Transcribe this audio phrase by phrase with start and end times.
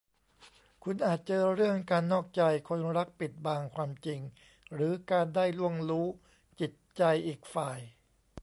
[0.83, 4.19] คุณอาจเจอเรื่องการนอกใจ คนรักปิดบังความจริง
[4.73, 6.07] หรือการได้ล่วงรู้
[6.59, 7.79] จิตใจอีกฝ่าย